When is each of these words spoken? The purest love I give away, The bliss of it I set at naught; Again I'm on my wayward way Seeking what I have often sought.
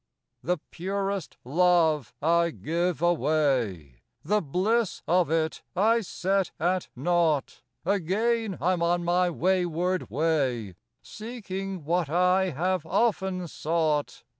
The 0.41 0.57
purest 0.71 1.37
love 1.45 2.15
I 2.23 2.49
give 2.49 3.03
away, 3.03 4.01
The 4.25 4.41
bliss 4.41 5.03
of 5.07 5.29
it 5.29 5.61
I 5.75 6.01
set 6.01 6.49
at 6.59 6.89
naught; 6.95 7.61
Again 7.85 8.57
I'm 8.59 8.81
on 8.81 9.03
my 9.03 9.29
wayward 9.29 10.09
way 10.09 10.73
Seeking 11.03 11.85
what 11.85 12.09
I 12.09 12.49
have 12.49 12.83
often 12.83 13.47
sought. 13.47 14.23